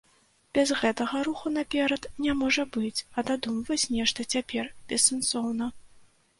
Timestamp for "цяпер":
4.35-4.75